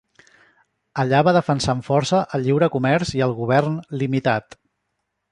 [1.01, 4.57] Allà va defensar amb força el lliure comerç i el govern limitat.